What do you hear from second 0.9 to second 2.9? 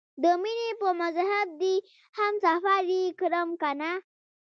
مذهب دې هم سفر